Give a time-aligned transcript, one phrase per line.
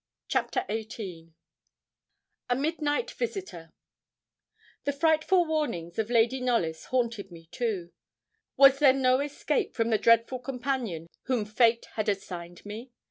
[0.29, 1.31] CHAPTER XVIII
[2.49, 3.69] A MIDNIGHT VISITOR
[4.85, 7.91] The frightful warnings of Lady Knollys haunted me too.
[8.57, 12.89] Was there no escape from the dreadful companion whom fate had assigned me?